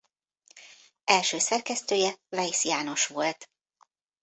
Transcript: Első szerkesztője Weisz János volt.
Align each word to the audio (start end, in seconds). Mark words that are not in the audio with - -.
Első 1.03 1.37
szerkesztője 1.39 2.15
Weisz 2.29 2.63
János 2.63 3.07
volt. 3.07 3.49